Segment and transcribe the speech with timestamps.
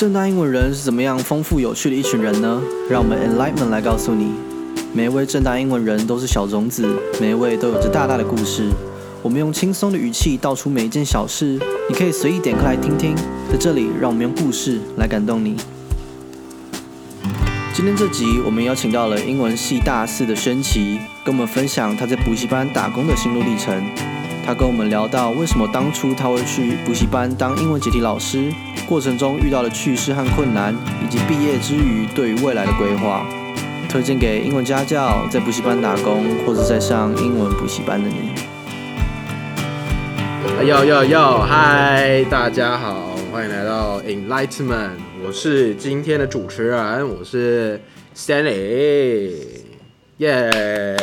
[0.00, 2.62] 正大英文人是怎么样丰富有趣的一群人呢？
[2.88, 4.32] 让我们 Enlightenment 来告诉你。
[4.94, 6.88] 每一位正大英文人都是小种子，
[7.20, 8.70] 每一位都有着大大的故事。
[9.22, 13.14] 我们用轻松的语气道出每一件小事，你可以随意点开来听听。
[13.52, 15.54] 在这里，让我们用故事来感动你。
[17.74, 23.84] 今天这集，我们邀请到了英文系大四的轩琪，跟我们分享他在补习班打工的心路历程。
[24.44, 28.52] 他跟我们聊到为什么当初他会去补习班当英文解题老师，
[28.88, 33.24] 过程中遇到的趣事和困难，以及毕业之余对于未来的规划。
[33.88, 38.30] 推荐给英文家教、在补习班打工或者在上英文补习班的你。
[40.66, 44.90] 哟哟哟，嗨，大家好，欢迎来到 Enlightenment，
[45.24, 47.80] 我是今天的主持人，我是
[48.16, 49.32] Stanley，
[50.18, 50.96] 耶、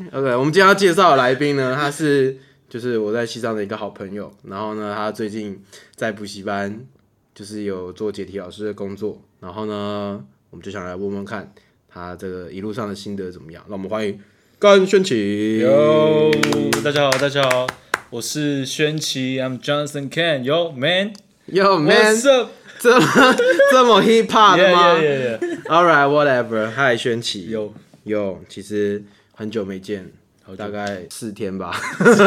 [0.12, 2.34] OK，我们今天要介绍的来宾呢，他是
[2.70, 5.62] 就是我在西藏的一个好朋友，然后呢，他最近
[5.94, 6.86] 在补习班
[7.34, 11.52] 就是有做解题老师的工作，然后呢，我们就想来问问看
[11.86, 14.18] 他这个一路上的心得怎么样，让我们欢迎
[14.58, 15.58] 甘轩奇。
[15.58, 16.30] 哟，
[16.82, 17.66] 大家好，大家好，
[18.08, 20.42] 我是宣奇，I'm Johnson Ken。
[20.44, 22.50] Yo man，Yo man，What's up？
[22.78, 23.06] 这么
[23.70, 25.62] 这么 hip hop 的吗 yeah yeah yeah。
[25.66, 26.70] ？All right, whatever.
[26.70, 27.50] Hi，轩奇。
[27.50, 29.04] 有有，其实
[29.40, 30.06] 很久没见，
[30.54, 31.74] 大概四天吧，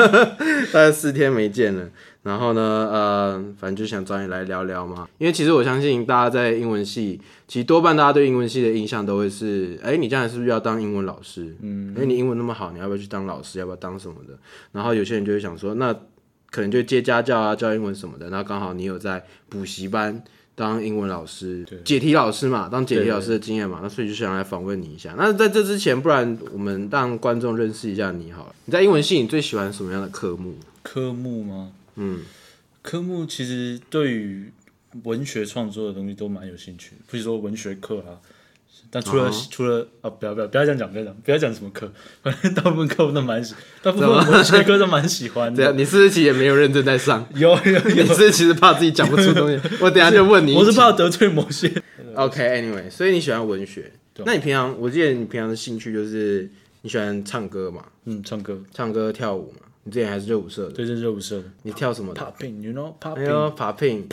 [0.74, 1.88] 大概四天没见了。
[2.24, 2.62] 然后呢，
[2.92, 5.08] 呃，反正就想找你来聊聊嘛。
[5.20, 11.56] 因为其实我相信大家在英文系，其实多半大家对英文系的印象都会是，哎，你将来是不是要当英文老师？
[11.62, 13.60] 嗯，哎，你英文那么好，你要不要去当老师？
[13.60, 14.36] 要不要当什么的？
[14.72, 15.94] 然后有些人就会想说，那
[16.50, 18.32] 可能就接家教啊，教英文什么的。
[18.32, 20.24] 那刚好你有在补习班
[20.56, 25.16] 当英文老师、解题老师嘛，当解题老师的经验嘛，那所以就想来访问你一下。
[25.18, 28.56] 那在这之前，不然我们让观众认识一下你好了。
[28.66, 30.56] 你在英文系，你最喜欢什么样的科目？
[30.84, 31.72] 科目吗？
[31.96, 32.22] 嗯，
[32.82, 34.52] 科目其实对于
[35.04, 38.22] 文学创作的东西都蛮有兴趣的，比如说文学课啊。
[38.90, 47.26] 但除了、除了啊，不要不要不要这样讲，不要讲不要讲什么课，反正大部分课我都蛮喜，大部分文学课都蛮喜欢的对啊，你是不是其实也没有认真在上？
[47.36, 49.60] 有 有有，你是不是其实怕自己讲不出东西？
[49.82, 50.54] 我等下就问你。
[50.56, 51.72] 我是怕得罪某些。
[52.16, 53.92] OK，Anyway，、所以你喜欢文学？
[54.26, 56.48] 那你平常我记得你平常的兴趣就是
[56.84, 57.84] 你喜欢唱歌嘛？
[58.06, 59.66] 嗯，唱歌，唱歌跳舞嘛？
[59.86, 63.26] 你之前还是热舞社的，对，这是热舞社的你跳什么的？popping，you know 哎 popping。
[63.26, 64.04] 呦，popping，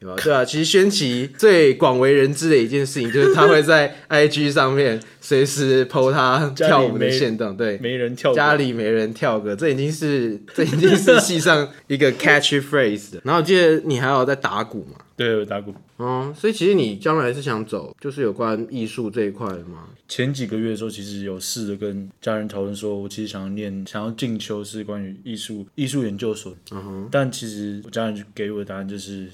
[0.00, 13.20] 对啊，其实轩奇最广为人知的一件事情，就是他会在 IG 上面随时 PO 他跳舞的没线动，对，没人跳过家里没人跳歌，这已经是这已经是系上一个 catchy phrase 的。
[13.26, 15.74] 然后我记得你还有在打鼓嘛，对，我打鼓。
[15.96, 19.88] 哦，所以其实你将来是想走就是有关艺术这一块的吗？
[20.06, 26.54] 前几个月的时候，其实有试着跟家人讨论，说我其实想要念，想要进修是关于艺术艺术研究所。
[26.70, 29.26] 嗯哼，但其实我家人就给我的答案就是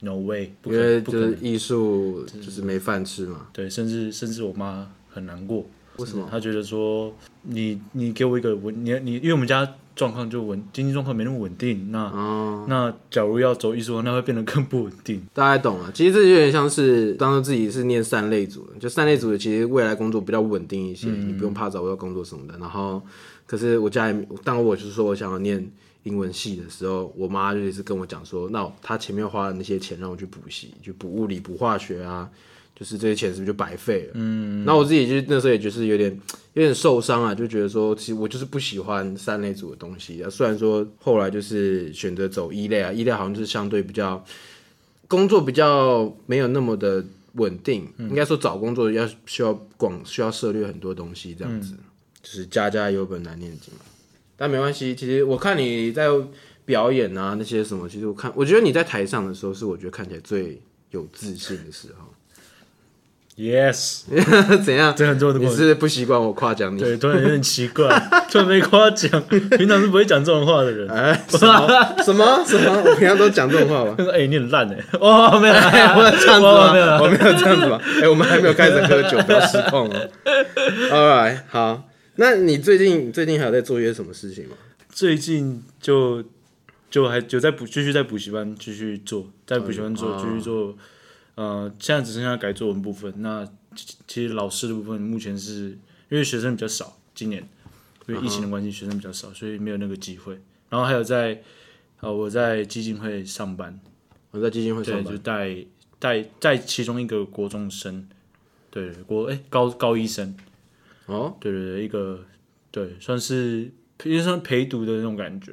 [0.00, 1.02] no way，不可因为。
[1.02, 3.46] 就是艺术就是没饭吃嘛。
[3.52, 5.66] 对，甚至甚至我妈很难过。
[5.96, 6.26] 为什么？
[6.30, 7.12] 她觉得说
[7.42, 15.20] 你你给我一个稳，你你因为我们家状况就稳，经济状况没那么稳定，那、哦，那假如要走艺术，那会变得更不稳定。
[15.34, 15.92] 大家懂了。
[15.92, 22.56] 其实这有点像是当做自己是念三类组的，就三类组的，其实未来工作比较稳定一些，你不用怕找不到工作什么的。
[22.58, 23.02] 然后，
[23.44, 25.70] 可是我家里，但我就是说我想要念
[26.02, 32.30] 英文系的时候，我妈就也是跟我讲说，那她前面花的那些钱让我去补习，就补物理、补化学啊。
[32.72, 34.12] 就是这些钱是不是就白费了？
[34.14, 36.10] 嗯，那我自己就那时候也就是有点
[36.54, 40.30] 有点受伤啊，就觉得说，其实我就是不喜欢三类组的东西啊。
[40.30, 44.24] 虽然说后来就是选择走一类啊，一类好像就是相对比较
[45.06, 51.74] 工作比较没有那么的稳定，应该说找工作要需要广需要涉猎很多东西，这样子，
[52.22, 53.80] 就是家家有本难念的经嘛。
[54.40, 56.08] 但没关系，其实我看你在
[56.64, 60.58] 表演啊那些什么，其实我看我觉得你在台上的时候是我觉得看起来最
[60.92, 62.06] 有自信的时候。
[63.36, 64.04] Yes，
[64.64, 64.94] 怎样？
[64.96, 66.80] 这很多人都你是不习惯我夸奖你？
[66.80, 67.88] 对，突然有点奇怪，
[68.32, 70.88] 突然被夸奖，平常是不会讲这种话的人。
[70.88, 72.82] 哎， 什么什么什么？
[72.82, 73.94] 我平常都讲这种话吧？
[73.98, 76.68] 他说：“哎、你很烂哎！”哦，没有，哎，我有这样子吗？
[76.68, 77.78] 我没有我没有这样子吧？
[78.02, 80.08] 哎，我们还没有开始喝酒，不要失控哦。
[80.90, 81.89] All right，好。
[82.20, 84.54] 那你最近最近还有在做一些什么事情吗？
[84.90, 86.22] 最近就
[86.90, 90.76] 就还就在补，继续在补习班继续做，在补习班做继续做。
[91.36, 93.10] 呃，现在只剩下改作文部分。
[93.22, 95.78] 那其其实老师的部分，目前是
[96.10, 97.48] 因为学生比较少，今年
[98.06, 100.38] 因为疫情的关系，学生比较少，所以没有那个机会。
[100.68, 101.42] 然后还有在
[102.00, 103.80] 呃，我在基金会上班，
[104.30, 105.10] 我在基金会对，上班。
[105.14, 105.56] 就带
[105.98, 108.06] 带带其中一个国中生，
[108.70, 110.36] 对国哎、高高一生，
[111.10, 112.20] 哦对对对，一个
[112.70, 113.70] 对算是
[114.04, 115.52] 有点像陪读的那种感觉，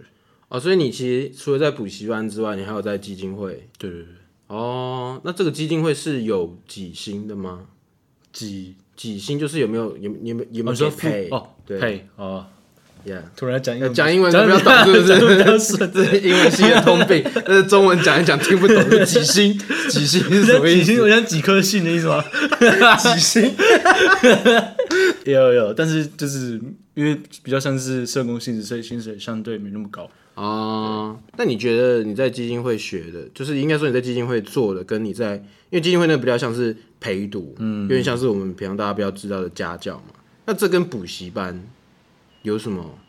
[0.49, 3.67] 哦，所以你其实除了在补习班之外，你还有在基金会。
[3.77, 4.05] 对对对，
[4.47, 7.65] 哦，那这个基金会是有几星的吗？
[8.31, 11.29] 几几星就是有没有有有没有有没有给配？
[11.31, 12.45] 哦对配哦
[13.05, 15.87] ，，Yeah，突然讲英文讲英文讲比较懂 是不是。
[15.91, 19.57] 这是英文系的通病， 但是中文讲一讲听不懂，就几星
[19.89, 20.85] 几星是什么意思？
[20.85, 21.01] 几星？
[21.01, 22.23] 我想几颗星的意思吗？
[22.97, 23.53] 几星？
[25.31, 26.59] 有有有，但是就是
[26.93, 30.09] 因为比较像是社工性质，所以薪水相对没那么高。
[30.35, 40.13] 啊，那你觉得你在基金会学的，就是应该说你在基金会做的，跟你在因为基金会那比较像是陪读，嗯，有点像是我们平常大家比较知道的家教嘛。
[40.45, 41.67] 那这跟补习班
[42.43, 42.99] 有什么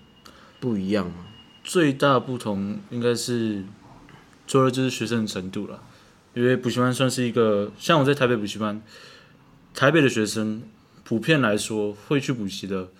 [0.58, 1.26] 不一样吗？
[1.62, 3.62] 最大不同应该是
[4.46, 5.82] 除了就是学生的程度了，
[6.32, 8.80] 因为补习班算是一个像我在台北补习班，
[9.74, 10.62] 台北的学生
[11.08, 12.90] 普遍来说会去补习的，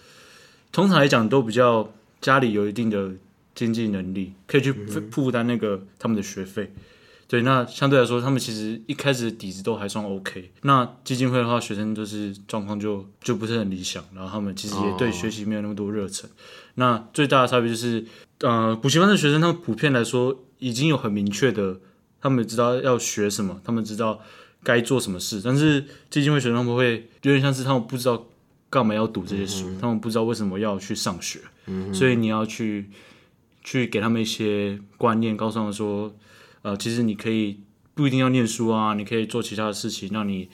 [0.72, 3.10] 通常来讲都比较家里有一定的
[3.54, 6.72] 经济能力，可以去负负担那个他们的学费。
[7.26, 10.50] 对，那相对来说，他们其实一开始底子都还算 OK。
[10.62, 16.30] 那基金会的话，学生就是状况就就不是很理想，然后他们其实也对学习没有那么多热忱。
[16.76, 18.06] 那最大的差别就是，
[18.40, 21.78] 呃，补习班的学生，他们普遍来说已经有很明确的，
[22.22, 24.22] 他们知道要学什么，他们知道
[24.62, 25.40] 该做什么事。
[25.44, 28.26] 但是基金会学生他们会有点像是他们不知道
[28.70, 31.40] 干嘛要读这些书，他们不知道为什么要去上学，
[31.92, 32.90] 所以你要去
[33.64, 36.14] 去给他们一些观念，告诉他们说，
[36.62, 37.60] 呃，其实你可以
[37.94, 40.48] 不一定要念书啊，你可以做其他的事情，让你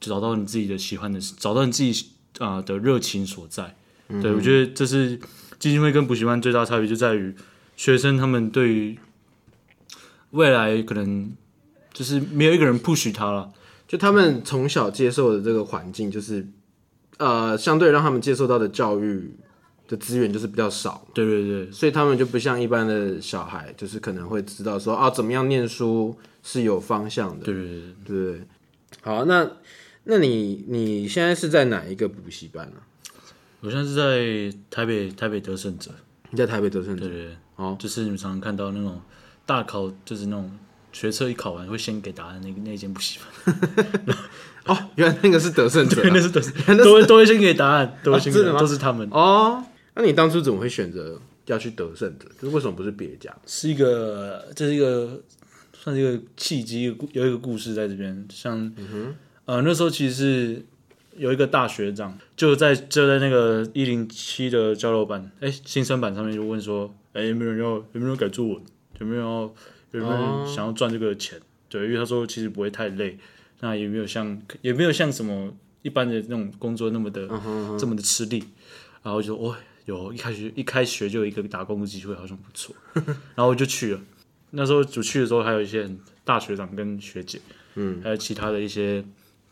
[0.00, 2.06] 找到你自己的喜欢的事，找到你自己
[2.38, 3.76] 啊、呃的热情所在。
[4.20, 5.16] 对我觉得这是
[5.58, 7.34] 基金会跟补习班最大差别，就在于
[7.76, 8.98] 学生他们对于
[10.32, 11.32] 未来可能
[11.92, 13.52] 就是没有一个人 push 他了。
[13.86, 16.46] 就他们从小接受的这个环境，就是
[17.18, 19.34] 呃，相对让他们接受到的教育
[19.86, 28.32] 的资源就是比较少，对对对，所以他们就不像一般的小孩，就是可能会知道说啊，怎么样念书是有方向的，对对对，对。
[28.38, 28.46] 对？
[29.02, 29.50] 好，那
[30.04, 32.76] 那你你现在是在哪一个补习班呢、
[33.60, 35.90] 我现在是在台北台北得胜者，
[36.30, 39.00] 你在台北德胜对对对，哦，就是你们常常看到那种
[39.44, 40.50] 大考，就是那种
[40.92, 44.16] 学测一考完会先给答案那个那间补习班，
[44.66, 49.08] 哦，原来那个是德胜者、 那啊、是德胜，都会都会先给答案，都会先给答案，都是他们。
[49.10, 49.64] 哦。
[49.94, 52.26] 那你当初怎么会选择要去德胜的？
[52.40, 53.34] 就是为什么不是别家？
[53.46, 55.20] 是一个，这是一个
[55.74, 58.26] 算是一个契机，有一个故事在这边。
[58.30, 58.72] 像，
[59.44, 60.64] 呃，那时候其实是
[61.16, 68.62] 有一个大学长，就在就在那个一零七的交流版，哎、新生版上面就问说，哎、有没有人要有没有人改作文？
[69.00, 69.52] 有没有
[69.92, 71.40] 要有没有人想要赚这个钱？
[71.68, 73.18] 对，因为他说其实不会太累，
[73.60, 75.52] 那也没有像也没有像什么
[75.82, 77.26] 一般的那种工作那么的、
[77.78, 78.44] 这么的吃力。
[79.02, 82.74] 然后就哦，有一开学一开学就有一个打工的机会，好像不错，
[83.34, 84.00] 然后我就去了。
[84.50, 85.90] 那时候就去的时候，还有一些
[86.24, 87.40] 大学长跟学姐，
[87.74, 89.04] 嗯，还有其他的一些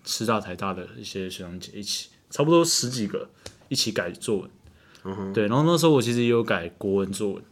[0.04, 3.28] 师大、台大的一些学长姐一起，差不多十几个
[3.68, 4.46] 一起改作
[5.02, 5.32] 文。
[5.32, 7.42] 对，然后那时候我其实也有改国文作文，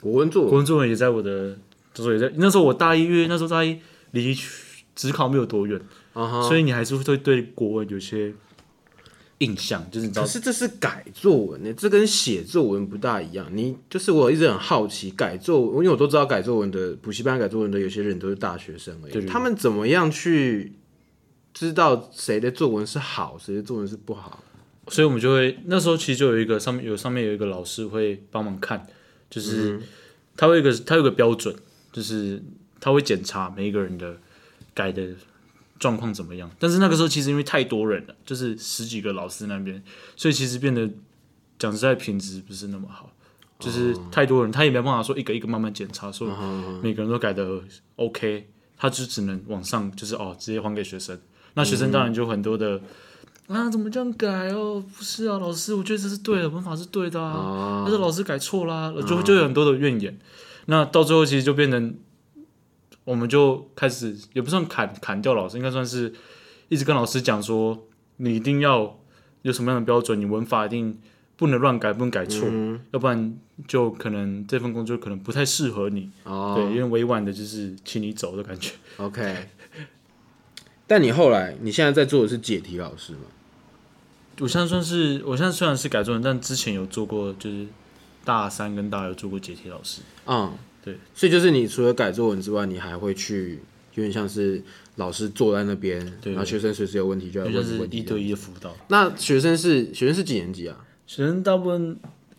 [0.00, 1.58] 国文作文国文作文也在我的，
[1.96, 3.78] 那时候也在那时候我大一，因为那时候大一
[4.12, 4.36] 离
[4.94, 5.80] 职考没有多远，
[6.14, 8.32] 所以你还是会对国文有些
[9.38, 13.46] 印象，就是你知道可是这是改作文呢，这跟写作文不大一样。
[13.52, 20.72] 你就是我一直很好奇，改作文，因为我都知道改作文的补习班改作文的有些人都是大学生而已，他们怎么样去
[21.52, 24.42] 知道谁的作文是好，谁的作文是不好？
[24.88, 28.86] 所以我们就会那时候其实就有一个上面有上面有一个老师会帮忙看，
[29.28, 29.80] 就是
[30.36, 31.54] 他会有一个他有一个标准，
[31.96, 32.42] 就是
[32.78, 34.14] 他会检查每一个人的
[34.74, 35.14] 改的
[35.78, 36.50] 状况怎么样。
[36.58, 39.82] 但是那个时候其实因为太多人了，就是十几个老师那边，
[40.14, 40.90] 所以其实变得
[41.58, 43.10] 讲实在品质不是那么好，
[43.58, 46.28] 就是太多人，他也没办法说一个一个慢慢检查，说
[46.82, 47.62] 每个人都改的
[47.94, 51.18] OK，他就只能往上就是哦直接还给学生，
[51.54, 52.78] 那学生当然就很多的。
[53.48, 54.84] 啊，怎么这样改哦？
[54.98, 60.18] 不是啊，老师，我觉得这是对的，文法是对的啊，但是老师改错啦，就就有很多的怨言。
[60.66, 61.96] 那到最后其实就变成，
[63.04, 66.12] 我们就开始也不算砍砍掉老师，应该算是
[66.68, 67.86] 一直跟老师讲说，
[68.18, 68.98] 你一定要
[69.42, 70.98] 有什么样的标准，你文法一定
[71.36, 72.48] 不能乱改，不能改错，
[72.92, 73.36] 要不然
[73.68, 76.10] 就可能这份工作可能不太适合你。
[76.24, 78.72] 哦，对，因为委婉的就是请你走的感觉。
[78.98, 79.48] OK。
[80.88, 83.22] 但你后来，你现在在做的是解题老师吗？
[84.38, 87.66] 我现在算是，我现在虽然是改作文，但之前有做过，就是
[88.26, 90.02] 大三跟大二有做过解题老师。
[90.26, 90.52] 嗯，
[90.84, 93.60] 对，所以就是你除了改作文之外，你还会去，
[93.94, 94.60] 有点像是
[94.96, 97.98] 老师坐在那边，然后学生随时有问题就要问你问题。
[97.98, 98.74] 一对一的辅导。
[98.88, 100.84] 那学生是学生是几年级啊？
[101.06, 101.96] 学生大部分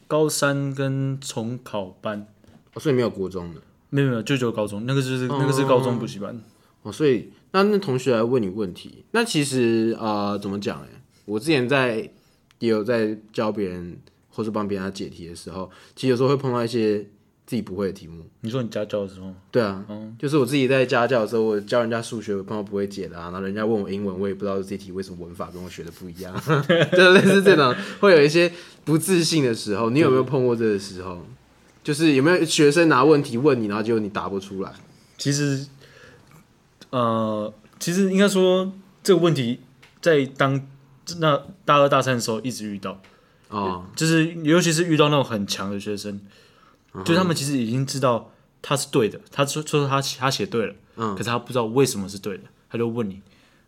[0.08, 2.28] 高三跟重考班，
[2.74, 3.62] 哦，所以没有国中的。
[3.90, 6.38] 没有没有，就只有高中，那个就是、那个是高中补习班。
[6.84, 10.88] 哦，所以那那同学来问你问题，那其实呃怎么讲哎，
[11.24, 12.10] 我之前在
[12.60, 13.98] 也有在教别人
[14.38, 17.00] 或是帮别人解题的时候，其实有时候会碰到一些
[17.48, 18.24] 自己不会的题目。
[18.42, 19.84] 你说你家教的时候，对啊，
[20.20, 26.40] 就是我自己在家教的时候，我教人家数学，我碰到不会解的啊，然后人家问我英文，我也不知道这题为什么文法跟我学的不一样，
[26.96, 28.54] 就类似这种，会有一些
[28.86, 29.90] 不自信的时候。
[29.90, 31.26] 你有没有碰过这个时候？
[31.84, 34.72] 就是有没有学生拿问题问你，然后结果你答不出来？
[35.18, 35.66] 其实，
[36.90, 39.62] 呃，其实应该说这个问题
[40.02, 40.62] 在当
[41.20, 43.02] 那大二大三的时候一直遇到，
[43.50, 46.20] 哦，就是尤其是遇到那种很强的学生，
[47.06, 53.22] 就他们其实已经知道他是对的，他说说他他写对了，嗯可是他不知道为什么是对的，他就问你。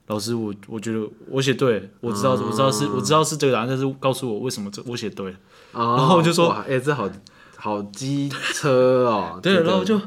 [0.07, 5.37] 老师，我我觉得我写对了，我知道、我知道是我知道是这个答案，但是告诉我为什么这我写对了。
[5.71, 7.07] 然后我就说哎、这好
[7.57, 9.37] 好机车哦。
[9.43, 10.01] 对，然后我就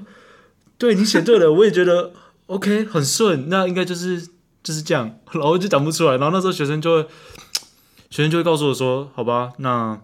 [0.76, 2.12] 对你写对了，我也觉得
[2.47, 4.21] OK 很顺，那应该就是
[4.64, 7.07] 就是这样，然后就讲不出来，然后那时候学生就会
[8.12, 9.99] 学生就会告诉我说，好吧，那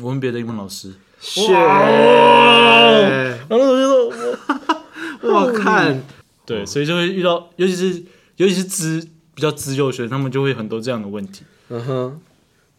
[0.00, 0.94] 我问别的英文老师，
[1.50, 1.90] 哇，
[3.30, 6.02] 然后那时候就说我看。
[6.46, 8.02] 对，所以就会遇到，尤其是
[8.36, 12.18] 尤其是资比较资优的学生，他们就会很多这样的问题，嗯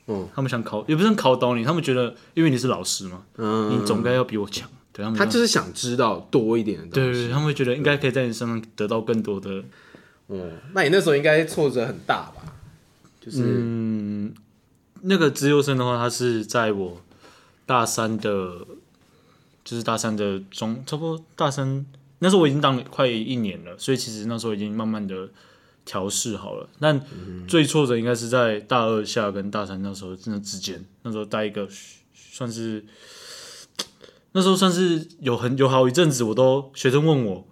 [0.08, 7.12] 哼，他们想考也不是考倒你，他们觉得因为你是老师嘛，嗯，你总该要比我强，对他们就他就是想知道多一点的东西。
[7.12, 9.64] 对对对，他们会觉得应该可以在你身上得到更多的。
[10.26, 12.42] 哦，那你那时候应该挫折很大吧？
[13.36, 14.34] 嗯，
[15.02, 17.02] 那个资优生的话，他是在我
[17.66, 18.66] 大三的，
[19.64, 21.86] 就是大三的中，差不多大三
[22.20, 25.30] 那时候我已经当了快一年了，所以其实那时候已经慢慢的
[25.86, 26.68] 调试好了。
[26.80, 27.00] 但
[27.48, 31.68] 最挫折应该是在大二下跟大三那时候真的之间，那时候带一个
[32.14, 32.84] 算是
[34.32, 37.48] 那时候算是有很有好一阵子，我都学生问我，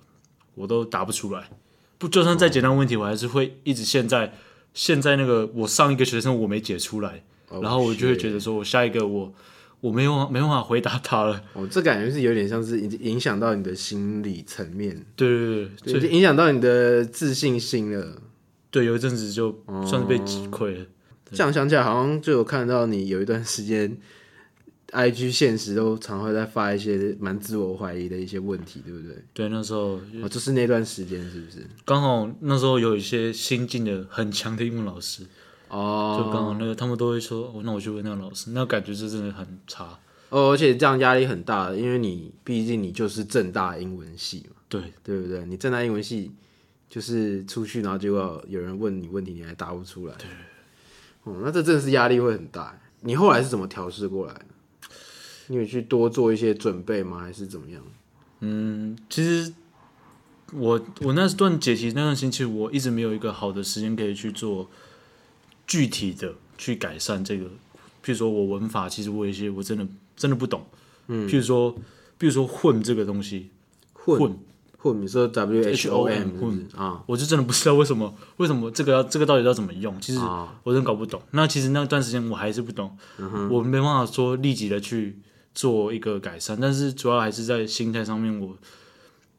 [0.55, 1.49] 我都答不出来。
[1.97, 4.33] 不，就算再简单问题，我还是会一直陷在
[4.75, 9.33] 现在那个我上一个学生我没解出来，哦然后我就会觉得说我下一个我
[9.79, 11.41] 我没有没办法回答他了。
[11.53, 18.21] 哦，这感觉是有点像是影影响到你的心理层面，对对对对，对，就影响到你的自信心了。
[18.69, 20.85] 对，有一阵子就算是被击溃了。
[21.31, 23.97] 这样想起来，好像就有看到你有一段时间
[24.91, 29.15] ，IG 现实都常会在发一些蛮自我怀疑的一些问题，对不对？
[29.33, 31.65] 对，那时候哦，就是那段时间是不是？
[31.83, 35.25] 刚好那时候有一些新进的很强的英文老师，
[35.69, 39.97] 哦，就刚好那个他们都会说，哦，那我去问那个老师，那感觉是真的很差。
[40.29, 45.45] 哦，而且这样压力很大，因为你毕竟你就是正大英文系嘛，对，对不对？
[45.45, 46.31] 你正大英文系
[46.89, 50.27] 就是出去，然后就要有人问你问题，你还答不出来，对，
[51.23, 52.77] 哦，那这真的是压力会很大。
[53.01, 54.45] 你后来是怎么调试过来的？
[55.47, 57.19] 你有去多做一些准备吗？
[57.19, 57.81] 还是怎么样？
[58.41, 59.53] 嗯其实
[60.51, 64.69] 我我那段解题那段星期，我一直没有一个好的时间可以去做
[65.65, 67.45] 具体的去改善这个。
[67.45, 70.63] 譬如说我文法，其实我有一些我真的真的不懂。
[71.07, 71.73] 嗯，譬如说，
[72.19, 73.49] 譬如说混这个东西，
[73.93, 74.39] 混混
[74.77, 77.03] 混，你说 W H O M 混啊？
[77.07, 81.21] 我就真的不知道为什么为什么这个要这个到底要怎么用，其实啊我真的搞不懂。
[81.31, 82.95] 那其实那段时间我还是不懂，
[83.49, 85.17] 我没办法说立即的去
[85.55, 88.49] 做一个改善，但是主要还是在心态上面我，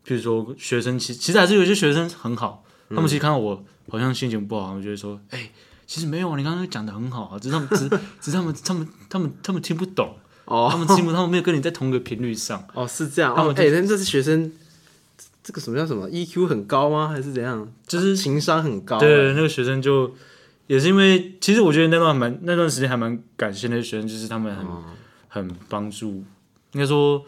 [0.04, 5.50] 譬如说学生其其实还是有些学生很好，他们其实看到我好像心情不好，他们就会说，哎、
[5.86, 7.88] 其实没有啊，你刚刚讲的很好啊，只是他们只
[8.20, 12.66] 只是他们他们他们他们听不懂，哦他们听不，他们没有跟你在同个频率上。
[12.74, 13.32] 哦，是这样。
[13.32, 14.50] 哦，他们就哎，那这是学生，
[15.42, 17.08] 这个什么叫什么 EQ 很高吗？
[17.08, 17.68] 还是怎样？
[17.86, 18.98] 就是情商很高。
[18.98, 20.14] 对，那个学生就
[20.66, 24.66] 也是因为，其实我觉得那段蛮那段时间还蛮感谢那些学生，就是他们很、
[25.36, 26.24] 很帮助，
[26.72, 27.22] 应该说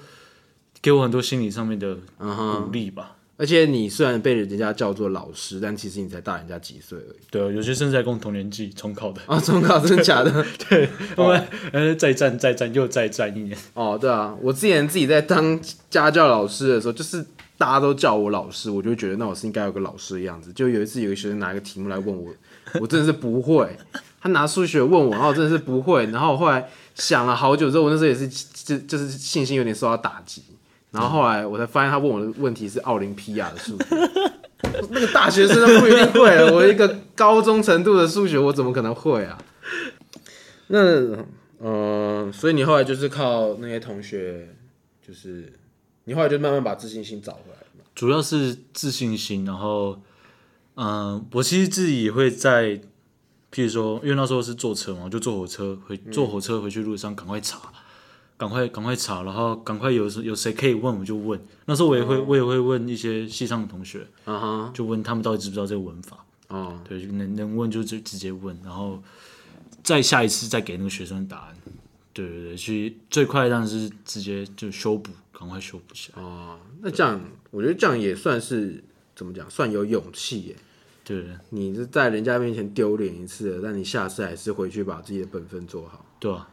[0.80, 1.96] 给我很多心理上面的。
[2.18, 3.16] 鼓励吧。
[3.36, 7.18] 而且你虽然被人家叫做老师，但其实你才大人家几岁而已。
[7.30, 10.44] 对，有些甚至还跟我同年纪重考的，啊，重考真的假的？
[11.14, 13.56] 他们呃再战再战又再战一年。
[13.74, 17.24] 哦，对啊，我之前自己在当家教老师的时候，就是
[17.56, 20.52] 大家都叫我老师，我就会觉得那我是应该有个老师的样子。
[20.52, 22.32] 就有一次有个学生拿一个题目来问我，
[22.80, 23.68] 我真的是不会。
[24.20, 26.04] 他拿数学问我，然后我真的是不会。
[26.06, 30.42] 然后我后来想了好久之后，我那时候也是就就是信心有点受到打击。
[30.90, 33.84] 然后后来我才发现他问我的问题是奥林匹亚的数学，
[34.90, 36.52] 那个大学生都不一定会了。
[36.52, 39.38] 我一个高中程度的数学，我怎么可能会啊？
[40.68, 40.78] 那
[41.58, 44.48] 呃，所以你后来就是靠那些同学，
[45.06, 45.52] 就是
[46.04, 47.84] 你后来就慢慢把自信心找回来了嘛。
[47.94, 50.00] 主要是自信心，然后，
[50.76, 52.80] 嗯、我其实自己也会在，
[53.52, 57.72] 譬如说，因为那时候是坐车嘛，我就坐火车回坐火车回去路上赶快查，
[58.36, 61.40] 赶快赶快查，然后赶快有有谁可以问我就问。
[61.64, 64.06] 那时候我也会、我也会问一些系上的同学，
[64.74, 66.24] 就问他们到底知不知道这个文法。
[66.48, 69.02] 哦，对，能能问就直直接问，然后
[69.82, 71.56] 再下一次再给那个学生答案。
[72.12, 76.22] 对对对，去最快当然是直接就修补，赶快修补起来。
[76.22, 78.82] 哦，那这样我觉得这样也算是
[79.14, 80.56] 怎么讲，算有勇气耶。
[81.08, 86.46] 对对你是在人家面前丢脸一次了，但你下次还是回去把自己的本分做好，对啊，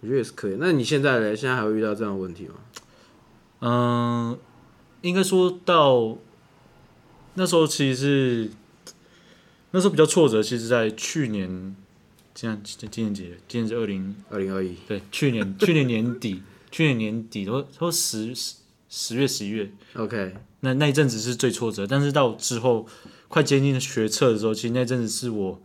[0.00, 0.56] 我觉得也是可以。
[0.60, 2.54] 那你现在嘞，现在还会遇到这样的问题吗？
[3.58, 4.38] 嗯，
[5.00, 6.16] 应该说到
[7.34, 8.50] 那时候其实是
[9.72, 11.74] 那时候比较挫折，其实在去年，
[12.32, 13.34] 今年今今年几？
[13.48, 18.54] 今年是二零二零二一，对，去年去年年底，去年年底，都都十十
[18.88, 22.86] 十月十一月，OK，那那一阵子是最挫折，但是到之后
[23.28, 25.60] 快接近学测的时候，其实那阵子是我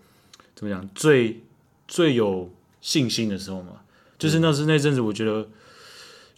[0.55, 1.41] 怎么讲最
[1.87, 2.51] 最有
[2.81, 3.81] 信心的时候嘛，
[4.17, 5.47] 就是那是那阵子我觉得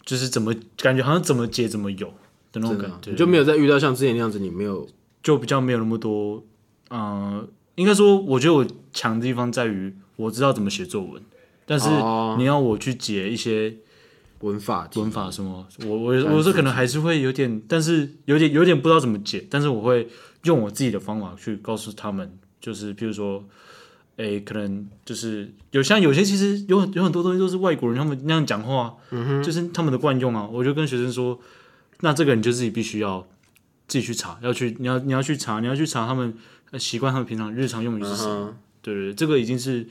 [0.04, 2.08] 就是怎么感觉好像怎么解怎么有
[2.52, 4.88] 的那种感觉，你就没有再遇到像之前那样子，你没有。
[5.22, 6.44] 就比较没有那么多，
[6.90, 11.22] 嗯、应该说我觉得我强的地方在于我知道怎么写作文，
[11.64, 12.34] 但是哦。
[12.36, 13.74] 你要我去解一些
[14.44, 20.06] 文法文法什么，我我我说可能还是会有点，但是有点有点不知道怎么解，但是我会
[20.42, 23.42] 用我自己的方法去告诉他们，就是譬如说，
[24.16, 31.40] 诶，可能就是有像有些其实有很有很多东西都是外国人他们那样讲话，嗯就是他们的惯用啊，我就跟学生说，
[32.00, 33.26] 那这个你就自己必须要
[33.88, 36.34] 自己去查，要去你要你要去查，你要去查他们
[36.70, 39.86] 呃习惯他们平常日常用语是什么，嗯对对对，这个已经是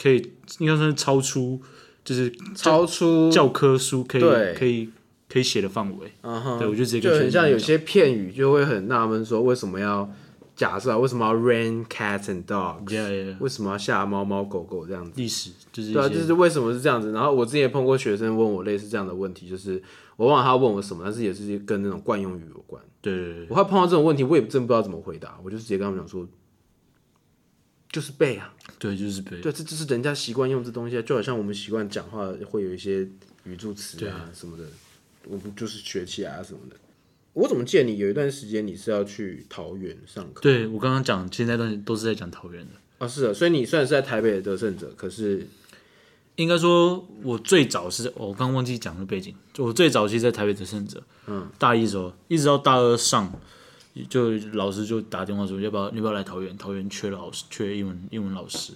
[0.00, 0.16] 可以
[0.58, 1.60] 应该算是超出
[2.06, 4.22] 就是超出教科书可以
[4.54, 4.88] 可以
[5.28, 6.10] 可以写的范围。
[6.22, 10.08] 嗯哼，对我就直接就很像有些片语就会很纳闷，说为什么要
[10.54, 10.96] 假设啊？
[10.96, 15.12] 为什么要 rain cats and yeah, 为什么要下猫猫狗狗这样子？
[15.16, 17.10] 历史就是对啊，就是为什么是这样子？
[17.12, 19.82] 然后我之前也碰过学生问我类似这样的问题，就是
[20.16, 22.80] 我忘了他问我什么，但是也是跟那种惯用语有关。
[23.02, 26.26] 对对对我还碰到这种问题，我也真不知道怎么回答，我就直接跟他们讲说，
[27.90, 29.40] 就是背啊，对，就是背。
[29.40, 33.08] 对，这就是人家习惯用这东西啊，就好像我们习惯讲话会有一些
[33.44, 34.64] 语助词啊什么的，
[35.24, 36.76] 我们就是学起来啊什么的。
[37.32, 42.72] 我怎么记得你有一段时间你是要去桃园上课对我刚刚讲，现在段都是在讲桃园的。
[42.98, 43.06] 啊？
[43.06, 45.46] 是啊，所以你虽然是在台北的得胜者，可是
[46.36, 53.32] 应该说，我最早是、哦我刚忘记讲的背景，就我最早期在台北得胜者，嗯，大一的时候，一直到大二上，
[54.04, 56.56] 就老师就打电话说，要不要要不要来桃园？
[56.58, 58.72] 桃园缺老师，缺英文英文老师。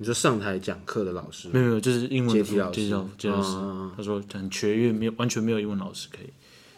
[0.00, 3.56] 你说上台讲课的老师没有没有，就是英文的阶梯老师阶梯老师
[3.96, 6.26] 他说很缺，因为没有完全没有英文老师可以。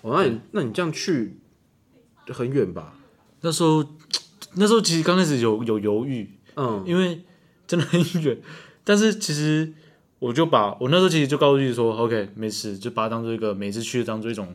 [0.00, 1.36] 哦，那你那你这样去
[2.28, 2.94] 很远吧？
[3.42, 3.84] 那时候
[4.54, 7.20] 那时候其实刚开始有有犹豫，嗯，因为
[7.66, 8.38] 真的很远，
[8.84, 9.70] 但是其实
[10.18, 14.48] 我就把我那时候其实就告诉自己说，OK，没事，就把它当做一个每次去当做一种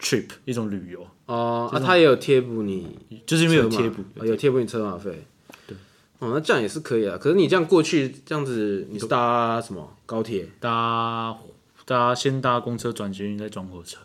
[0.00, 5.24] trip，一种旅游，哦，啊，他也有贴补你就是因为有贴补，哦有贴补你车马费。
[5.66, 5.76] 对，
[6.18, 7.16] 哦，那这样也是可以啊。
[7.18, 10.46] 可是你这样过去这样子，你是搭什么高铁？
[10.60, 11.36] 搭
[11.84, 13.98] 搭先搭公车转捷运再转火车，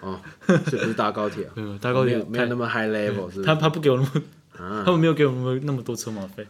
[0.00, 1.52] 哦，这不是搭高铁啊？
[1.56, 3.42] 没有搭高铁没有没有那么 high level 是不是？
[3.44, 4.10] 他他不给我那么，
[4.64, 6.46] 啊他们没有给我那么那么多车马费，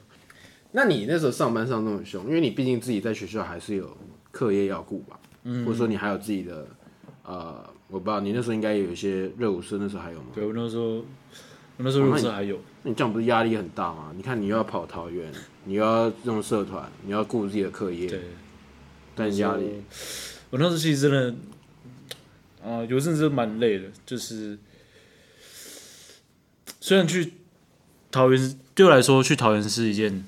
[0.72, 3.96] 那你那时候上班上那么凶，因为你毕竟自己在学校还是有
[4.30, 6.66] 课业要顾吧，嗯或者说你还有自己的
[7.22, 7.62] 呃，
[7.94, 10.26] 我不知道你那时候应该有一些热舞社，那时候还有吗？
[10.34, 11.04] 对我那时候我
[11.76, 14.12] 那时候入社还有，那你这样不是压力很大吗？
[14.16, 15.32] 你看你又要跑桃园，
[15.64, 18.20] 你又要用社团，你要顾自己的课业，对。
[19.14, 19.80] 但压力。
[20.50, 21.34] 我那时候其实真的，
[22.68, 24.58] 啊、有阵子蛮累的，就是
[26.80, 27.34] 虽然去
[28.10, 30.26] 桃园对我来说，去桃园是一件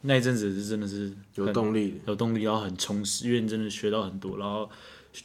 [0.00, 4.68] 那一阵子是真的是有动力的，有动力，然后很充实，因为你真的学到很多，然后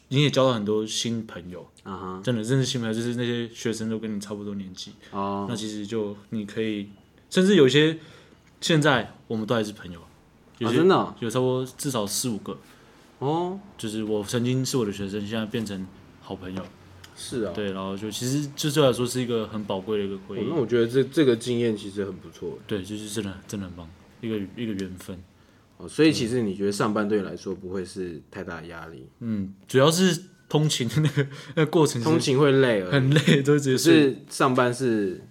[0.09, 6.89] 你也交到很多新朋友，啊哈，真的认识新朋友，就是那些学生都跟你差不多年纪，哦，那其实就你可以，
[7.29, 7.97] 甚至有些
[8.61, 9.99] 现在我们都还是朋友，
[10.59, 12.57] 有真的哦有差不多至少四五个，
[13.19, 15.85] 哦，就是我曾经是我的学生，现在变成
[16.21, 16.63] 好朋友。
[17.15, 20.39] 是啊，对，然后就其实这对我来说是一个很宝贵的一个回忆。
[20.39, 22.57] 哦那我觉得这这个经验其实很不错。
[22.65, 23.87] 对，就是真的真的很棒，
[24.19, 25.15] 一个一个缘分。
[25.77, 33.77] 哦，所以其实你觉得上班对你来说不会是太大的压力，嗯，主要是通勤的那个那个过程通勤会累，很累，都直接。
[33.77, 35.21] 是上班是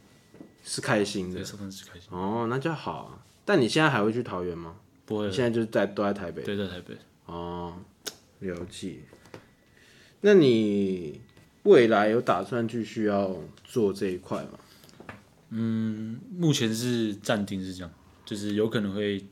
[0.65, 3.25] 是开心的，上班是开心，哦，那就好啊。
[3.45, 4.77] 但你现在还会去桃园吗？
[5.05, 6.97] 不会你现在就是在都在台北对在台北。
[7.27, 7.75] 哦，
[8.41, 8.97] 了解。
[10.21, 11.21] 那你
[11.65, 14.59] 未来有打算继续要做这一块吗？
[15.51, 17.93] 嗯目前是暂定是这样，
[18.25, 19.23] 就是有可能会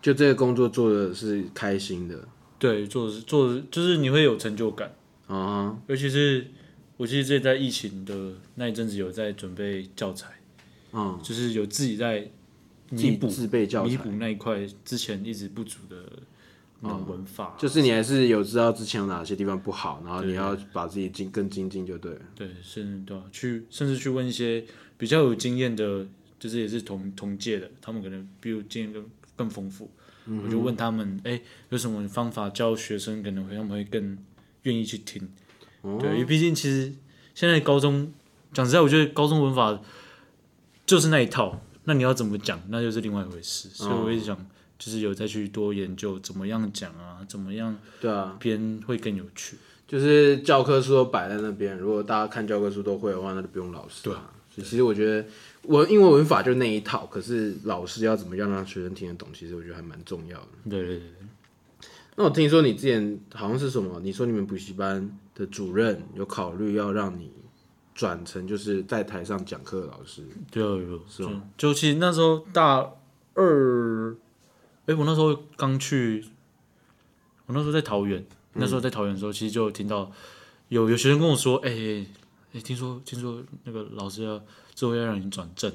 [0.00, 4.94] 就这个工作做的是开心的，对，做的做的就是你会有成就感，
[5.26, 6.46] 啊，尤其是
[6.96, 10.28] 我记得这在疫情的那一阵子有在准备教材，
[10.92, 12.30] 嗯，就是有自己在
[12.90, 13.90] 弥补自备教材。
[13.90, 15.96] 弥补，那一块之前一直不足的
[16.80, 22.20] 那种文法，就是你还是有知道之前有哪些地方不好，然后你要把自己精更精进就对了。
[22.36, 24.64] 对，甚至对、啊、去甚至去问一些
[24.96, 26.06] 比较有经验的，
[26.38, 29.04] 就是也是同同届的，他们可能比如经验更
[29.38, 29.90] 更丰富，
[30.44, 34.18] 我就问他们，哎、有什么方法教学生，可能会他们会更
[34.64, 35.26] 愿意去听。
[36.00, 36.92] 对，因为毕竟其实
[37.34, 38.12] 现在高中
[38.52, 39.80] 讲实在，我觉得高中文法
[40.84, 43.68] 就是那一套，那你要怎么讲，那就是另外一回事。
[43.68, 44.36] 所以我一直想，
[44.78, 49.56] 就是有再去多研究怎么样讲啊，怎么样对啊，编会更有趣。
[49.86, 54.02] 就是教科书都摆在那边，如果大家看教科书都会的话，那就不用老师。
[54.02, 55.26] 对啊，所以其实我觉得
[55.68, 60.48] 我英文文法就那一套，可是老师要怎么样让学生听得懂，其实我觉得还蛮重要的。
[60.70, 61.06] 对对对。
[62.16, 64.00] 那我听说你之前好像是什么？
[64.00, 67.30] 你说你们补习班的主任有考虑要让你
[67.94, 71.44] 转成就是在台上讲课的老师，对啊，有是吗？
[71.58, 72.90] 就其实那时候大
[73.34, 74.16] 二，
[74.86, 76.24] 哎、我那时候刚去，
[77.46, 80.10] 我那时候在桃园，那时候在桃园的时候，其实就有听到
[80.68, 82.06] 有有学生跟我说，哎、哎、
[82.54, 84.40] 哎听说听说那个老师要
[84.74, 85.70] 之后要让你转正，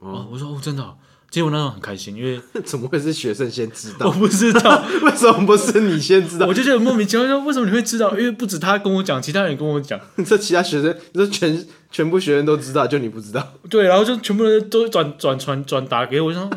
[0.00, 0.96] 哦，我说哦，真的哦、
[1.30, 4.12] 其实我那时候很开心，因为 怎么会是学生先知道我？
[4.12, 6.46] 不知道， 为什么不是你先知道？
[6.46, 8.10] 我就觉得莫名其妙，说为什么你会知道？
[8.18, 16.50] 因为不止他跟我讲，其他人也跟我讲， 这其他学生，这全全部学生都知道，就你不知道，对，然后就全部人都转转传转达给我，我就说，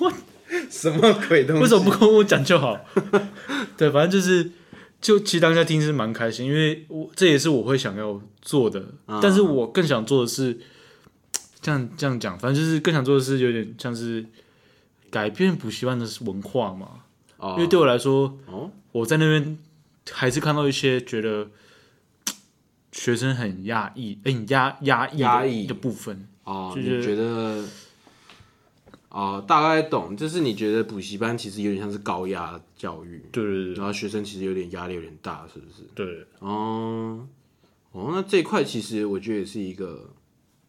[0.00, 0.12] 我，
[0.70, 1.62] 什么鬼东西？
[1.62, 2.78] 为什么不跟我讲就好？
[3.76, 4.50] 对，反正就是，
[5.00, 8.84] 就其实当下听是蛮开心，因为我这也是我会想要做的，
[9.22, 10.58] 但是我更想做的是，
[11.60, 14.24] 这 样这样讲，反正就是更想做的是有点像是
[15.10, 17.00] 改变补习班的文化嘛，
[17.38, 19.58] 哦因为对我来说，哦我在那边
[20.10, 21.48] 还是看到一些觉得
[22.92, 25.66] 学生很压抑，哎、很压压抑的压抑。
[25.66, 27.64] 的部分，哦，就是你觉得
[29.10, 35.82] 哦，大概懂，就是你觉得补习班其实有点像是高压教育，对对对然后学生其实有点压力有点大，是不是？
[35.94, 37.26] 对，哦，
[37.90, 40.08] 哦，那这一块其实我觉得也是一个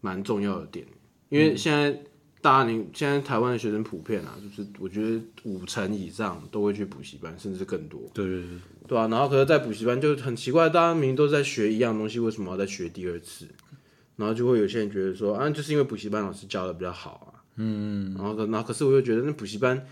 [0.02, 0.86] 蛮重要的点，
[1.30, 2.02] 因为现在
[2.42, 8.48] 大家你现在台湾的学生普遍啊，就是我觉得五成以上都会去补习班，甚至更多，对对对，
[8.88, 13.48] 对啊，然后可是，在补习班就很奇怪，大家明明都在学一样东西，为什么要再学第二次？
[14.16, 19.86] 然后就会有些人觉得说，啊，就是因为补习班老师教的比较好啊，嗯，然后可，然后可是我又觉得，那补习班，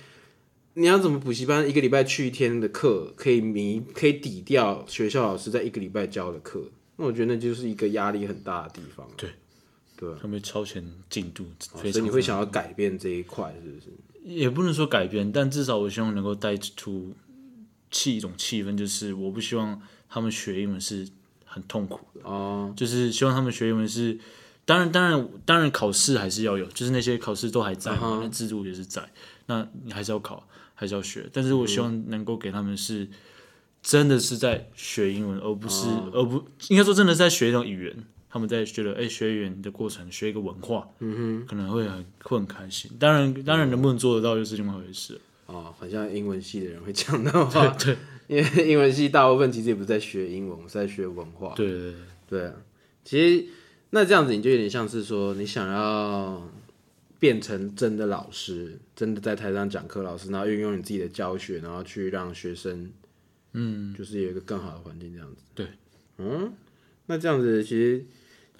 [0.75, 6.63] 你要怎么补习班一个礼拜去一天的课，可以弥可以抵掉学校老师在一个礼拜教的课？
[6.95, 9.07] 那我觉得那就是一个压力很大的地方。
[9.15, 9.29] 对，
[9.95, 13.87] 对啊，他们超前进度，所以你会想要改变这一块，是不是？
[14.23, 17.13] 也不能说改变，但至少我希望能够带出
[17.89, 21.07] 气一种气氛，就是我不希望他们学英文是
[21.45, 24.19] 很痛苦的，哦，就是希望他们学英文是，
[24.69, 29.01] 当然当然当然考试还是要有，就是那些考试都还在嘛，那制度也是在，
[29.47, 33.07] 那你还是要考，还是要学，但是我希望能够给他们是
[33.81, 38.03] 真的是在学英文，而不是、而不应该说真的是在学一种语言。
[38.31, 42.91] 他们在觉得，哎、学语言的过程，学一个文化，嗯哼，可能会很会很开心。
[42.99, 45.19] 当然，当然能不能做得到，又是另外一回事。
[45.47, 51.55] 哦，好像英文系的人会讲的话，对，因为英文系大部分其实也不是在学英文，我们是在学文化。
[51.55, 51.93] 对对对，
[52.29, 52.53] 对啊，
[53.03, 53.47] 其实
[53.91, 56.47] 那这样子你就有点像是说，你想要
[57.17, 62.91] 变成真的老师，真的在台上讲课老师，然后运用你自己的教学，然后去让学生，
[63.53, 65.41] 嗯，就是有一个更好的环境这样子。
[65.55, 65.67] 对，
[66.17, 66.53] 嗯，
[67.07, 68.05] 那这样子其实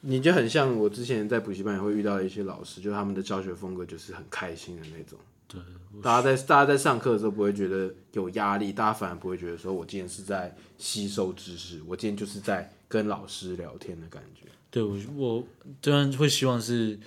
[0.02, 5.20] 你就很像我之前在补习班也会遇到的一些老师，就他们的教学风格就是很开心的那种。
[5.48, 5.62] 对，
[6.02, 14.48] 大家在大家在上课的时候不会觉得有压力，大家反而不会觉得说我今天是在吸收知识，我今天就是在跟老师聊天的感觉。
[14.72, 15.44] 对我我
[15.82, 17.00] 当然会希望是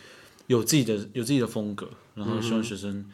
[0.46, 3.09] 有自己的有自己的风格，然后希望学生，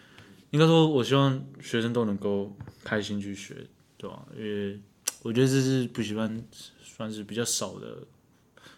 [0.50, 4.80] 应该说我希望学生都能够开心去学，对吧、因为
[5.22, 6.42] 我觉得这是补习班
[6.82, 7.98] 算是比较少的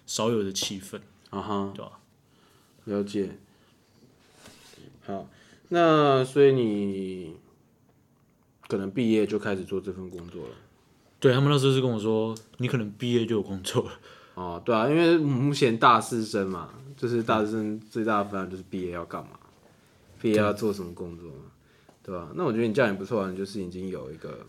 [0.06, 0.98] 少有的气氛，
[1.30, 2.00] 啊哈，对吧、
[2.86, 3.30] 了解。
[5.06, 5.28] 好，
[5.68, 7.36] 那所以你
[8.66, 10.54] 可能毕业就开始做这份工作了。
[11.18, 13.92] 对他们那时候是跟我说，你可能毕业就有工作了。
[14.40, 19.38] 哦，对啊，因为目前大四生嘛，就是大四生最大的烦恼就是毕业要干嘛，
[20.18, 21.44] 毕业要做什么工作嘛，
[22.02, 24.46] 对吧、那我觉得你这样也不错啊，你就是已经有一个，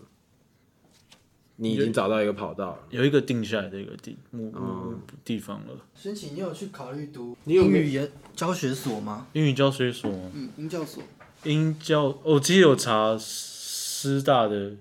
[1.56, 2.78] 你已经找到一个跑道了。
[2.88, 5.74] 有一个定下来的一个地目目地方了。
[5.94, 9.26] 申请，你有去考虑读你有语研教学所吗？
[9.34, 11.02] 英语教学所，嗯，英教所。
[11.44, 14.72] 英教，我其实有查师大的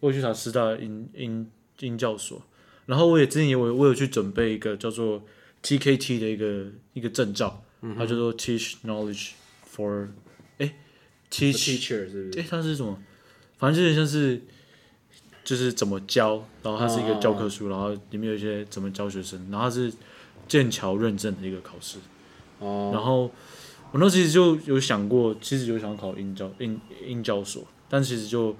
[0.00, 2.42] 我有去查师大英英英教所，
[2.88, 5.22] 然后我也之前也我我有去准备一个叫做
[5.62, 7.62] TKT 的一个一个证照，
[7.98, 9.32] 它叫做 Teach Knowledge
[9.70, 10.08] for
[10.56, 10.74] 哎
[11.30, 12.40] Teach teacher 是不是？
[12.40, 12.98] 哎它是什么？
[13.58, 14.40] 反正就有点像是
[15.44, 19.92] 就是怎么教，然后它是一个教科书，然后里面有一些怎么教学生，然后它是
[20.48, 21.98] 剑桥认证的一个考试。
[22.60, 23.30] 哦，然后
[23.92, 28.56] 我那时候就有想过，其实有想考英教英英教所，但其实就，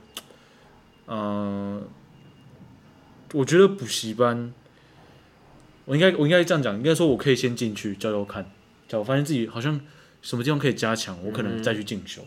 [1.07, 1.83] 嗯、
[3.33, 4.53] 我觉得补习班，
[5.85, 8.51] 我应该我应该这样讲，应该说我可以先进去教教看，
[8.87, 9.81] 教我发现自己好像
[10.23, 12.23] 什么地方可以加强，我可能再去进修，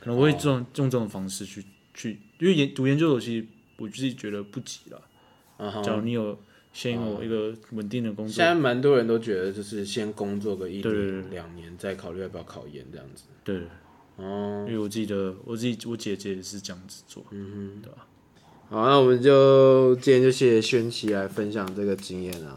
[0.00, 3.46] 可能我会这种、用这种方式去去，因为研读研究所其实
[3.78, 6.38] 我自己觉得不急了，假如你有
[6.72, 8.32] 先有一个稳定的工作。
[8.32, 11.30] 现，在蛮多人都觉得，就是先工作个一对对年、对。
[11.30, 13.24] 两年，再考虑要不要考研这样子。
[13.42, 13.62] 对，
[14.16, 17.24] 哦，因为我记得我自己我姐姐也是这样子做，
[18.70, 22.54] 好，那我们就今天就谢谢轩琪来分享这个经验啊。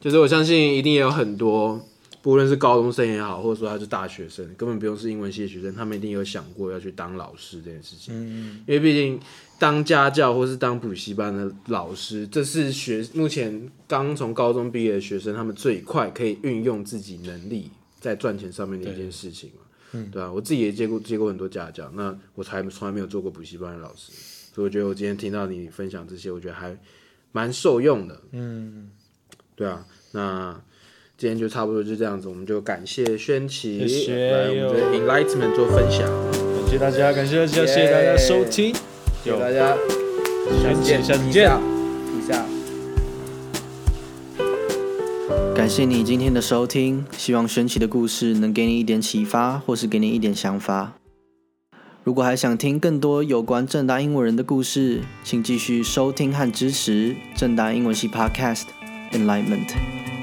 [0.00, 1.84] 就是我相信一定也有很多，
[2.22, 8.14] 不论是高中生也好，或者说他是大学生，根本不用是英文系的学生，他们一定有想过要去当老师这件事情。
[8.14, 9.18] 嗯，因为毕竟
[9.58, 19.62] 当家教或是当补习班的老师，这是学目前刚从高中毕业的学生，他们最快可以运用自己能力在赚钱上面的一件事情嘛。
[19.94, 24.12] 嗯，对啊，我自己也接过接过很多家教，那我才从来没有做过补习班的老师，
[24.56, 26.74] 所以我觉得我今天听到你分享这些，我觉得还
[27.30, 28.22] 蛮受用的。
[28.32, 28.88] 嗯，
[29.54, 30.58] 对啊，那
[31.18, 38.74] 今天就差不多就这样子，我们就感谢轩琪谢谢来我们的 Enlightenment 做分享，感谢大家，感谢大家，谢谢大家收听，
[39.22, 39.76] 谢谢大家，
[40.62, 41.50] 下次见，下次见。
[41.50, 42.46] Peace out。
[45.54, 50.94] 感谢你今天的收听，希望轩奇的故事能给你一点启发，或是给你一点想法。
[52.06, 58.66] 如果还想听更多有关正大英文人的故事，请继续收听和支持正大英文系 Podcast
[59.10, 60.15] Enlightenment。